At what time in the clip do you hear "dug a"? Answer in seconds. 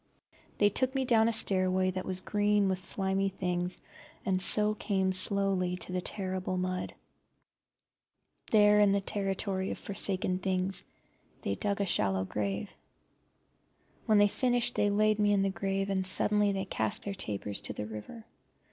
11.53-11.85